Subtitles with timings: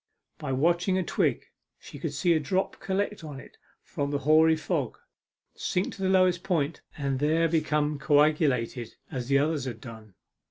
[0.39, 1.45] By watching a twig
[1.77, 4.97] she could see a drop collect upon it from the hoary fog,
[5.53, 10.15] sink to the lowest point, and there become coagulated as the others had done.